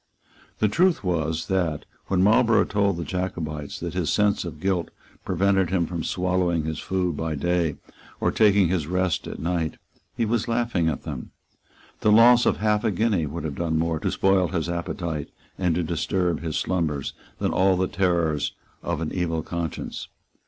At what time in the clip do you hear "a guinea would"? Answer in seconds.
12.83-13.43